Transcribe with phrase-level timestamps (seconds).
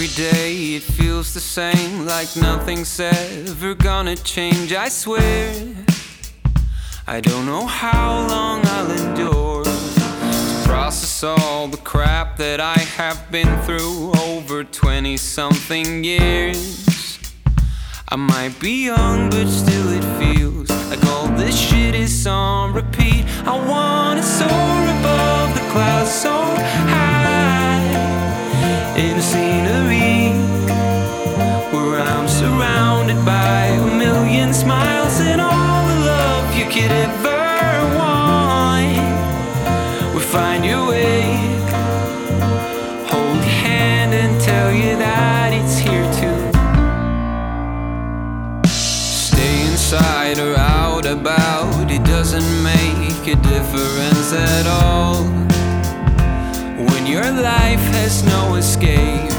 [0.00, 4.72] Every day it feels the same, like nothing's ever gonna change.
[4.72, 5.52] I swear,
[7.08, 13.28] I don't know how long I'll endure to process all the crap that I have
[13.32, 17.18] been through over 20 something years.
[18.08, 23.24] I might be young, but still it feels like all this shit is on repeat.
[23.44, 27.08] I wanna soar above the clouds so high
[32.58, 38.98] surrounded by a million smiles and all the love you could ever want.
[40.12, 41.22] We find your way,
[43.12, 46.40] hold your hand and tell you that it's here too.
[48.68, 55.22] Stay inside or out about, it doesn't make a difference at all.
[56.90, 59.30] When your life has no escape,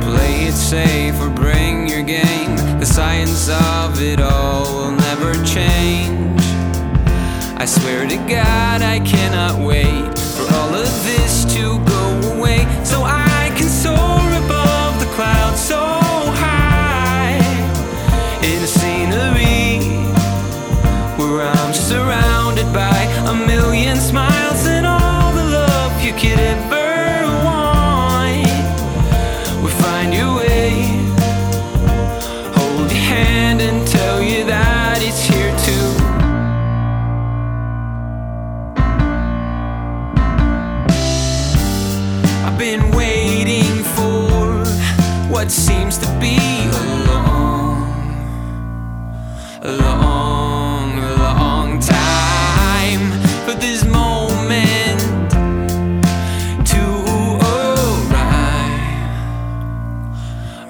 [0.00, 1.59] play it safe or your
[2.10, 2.56] game.
[2.80, 6.42] The science of it all will never change.
[7.62, 11.62] I swear to God, I cannot wait for all of this to
[11.94, 12.04] go
[12.34, 15.82] away so I can soar above the clouds so
[16.44, 17.38] high
[18.50, 19.78] in a scenery
[21.18, 23.00] where I'm surrounded by
[23.32, 26.49] a million smiles and all the love you could
[42.60, 44.62] been waiting for
[45.32, 47.82] what seems to be a long,
[49.62, 53.12] a long, long time
[53.46, 55.00] for this moment
[56.66, 56.82] to
[57.48, 59.08] arrive.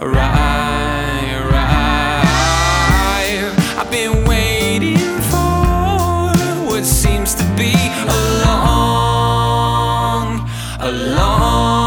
[0.00, 3.52] Arrive, arrive.
[3.80, 6.36] I've been waiting for
[6.70, 7.74] what seems to be
[8.06, 8.08] a
[8.44, 10.48] long,
[10.78, 11.79] a long.